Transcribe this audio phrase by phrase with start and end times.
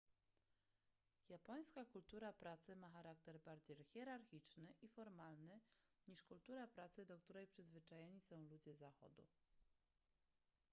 [1.29, 5.59] japońska kultura pracy ma charakter bardziej hierarchiczny i formalny
[6.07, 9.27] niż kultura pracy do której przyzwyczajeni są ludzie zachodu